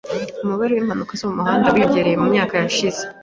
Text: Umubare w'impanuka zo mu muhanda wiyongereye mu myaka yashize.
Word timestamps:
Umubare 0.43 0.71
w'impanuka 0.73 1.13
zo 1.19 1.25
mu 1.29 1.35
muhanda 1.39 1.73
wiyongereye 1.73 2.15
mu 2.21 2.27
myaka 2.33 2.53
yashize. 2.63 3.01